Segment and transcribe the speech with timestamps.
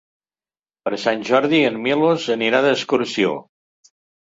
[0.87, 3.39] Per Sant Jordi en Milos anirà d'excursió.